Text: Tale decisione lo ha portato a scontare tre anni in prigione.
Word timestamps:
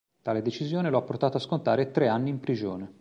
Tale 0.23 0.41
decisione 0.41 0.89
lo 0.89 0.97
ha 0.97 1.03
portato 1.03 1.37
a 1.37 1.39
scontare 1.39 1.91
tre 1.91 2.07
anni 2.07 2.31
in 2.31 2.39
prigione. 2.39 2.91